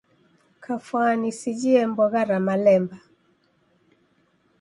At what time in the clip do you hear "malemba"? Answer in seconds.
2.45-2.97